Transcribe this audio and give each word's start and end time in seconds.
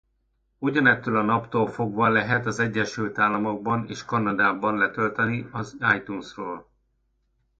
Ugyanettől 0.59 1.17
a 1.17 1.21
naptól 1.21 1.67
fogva 1.67 2.09
lehet 2.09 2.45
az 2.45 2.59
Egyesült 2.59 3.19
Államokban 3.19 3.85
és 3.89 4.05
Kanadában 4.05 4.77
letölteni 4.77 5.47
az 5.51 5.75
iTunes-ról. 5.95 6.69